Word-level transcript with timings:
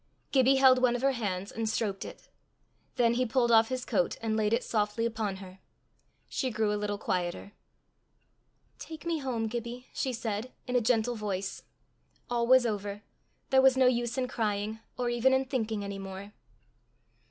Gibbie 0.31 0.55
held 0.55 0.81
one 0.81 0.95
of 0.95 1.03
her 1.03 1.11
hands 1.11 1.51
and 1.51 1.69
stroked 1.69 2.05
it. 2.05 2.27
Then 2.95 3.13
he 3.13 3.23
pulled 3.27 3.51
off 3.51 3.67
his 3.69 3.85
coat 3.85 4.17
and 4.19 4.35
laid 4.35 4.51
it 4.51 4.63
softly 4.63 5.05
upon 5.05 5.35
her. 5.35 5.59
She 6.27 6.49
grew 6.49 6.73
a 6.73 6.73
little 6.81 6.97
quieter. 6.97 7.51
"Take 8.79 9.05
me 9.05 9.19
home, 9.19 9.45
Gibbie," 9.45 9.89
she 9.93 10.11
said, 10.11 10.51
in 10.65 10.75
a 10.75 10.81
gentle 10.81 11.13
voice. 11.13 11.61
All 12.31 12.47
was 12.47 12.65
over; 12.65 13.03
there 13.51 13.61
was 13.61 13.77
no 13.77 13.85
use 13.85 14.17
in 14.17 14.27
crying 14.27 14.79
or 14.97 15.11
even 15.11 15.35
in 15.35 15.45
thinking 15.45 15.83
any 15.83 15.99
more. 15.99 16.33